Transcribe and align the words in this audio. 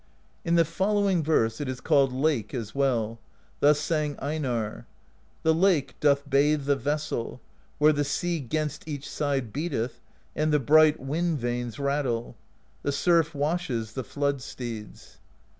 In 0.43 0.55
the 0.55 0.65
following 0.65 1.21
verse 1.21 1.61
it 1.61 1.69
is 1.69 1.79
called 1.79 2.11
Lake 2.11 2.55
as 2.55 2.73
well: 2.73 3.19
thus 3.59 3.79
sang 3.79 4.15
Einarr: 4.15 4.85
The 5.43 5.53
Lake 5.53 5.93
doth 5.99 6.27
bathe 6.27 6.63
the 6.65 6.75
vessel, 6.75 7.39
Where 7.77 7.93
the 7.93 8.03
sea 8.03 8.39
'gainst 8.39 8.87
each 8.87 9.07
side 9.07 9.53
beateth, 9.53 10.01
And 10.35 10.51
the 10.51 10.59
bright 10.59 10.99
wind 10.99 11.37
vanes 11.37 11.77
rattle; 11.77 12.35
The 12.81 12.91
surf 12.91 13.35
washes 13.35 13.93
the 13.93 14.03
Flood 14.03 14.41
Steeds. 14.41 15.19